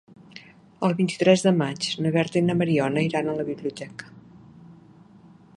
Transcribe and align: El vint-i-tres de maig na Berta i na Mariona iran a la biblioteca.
El 0.87 0.95
vint-i-tres 1.01 1.43
de 1.49 1.53
maig 1.59 1.89
na 2.05 2.13
Berta 2.17 2.41
i 2.43 2.45
na 2.47 2.57
Mariona 2.63 3.07
iran 3.11 3.29
a 3.35 3.39
la 3.43 3.49
biblioteca. 3.53 4.11